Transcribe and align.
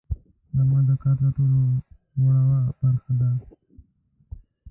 غرمه 0.55 0.79
د 0.87 0.91
کار 1.01 1.15
تر 1.21 1.29
ټولو 1.37 1.59
وروه 2.21 2.59
برخه 2.81 3.13
ده 3.19 3.29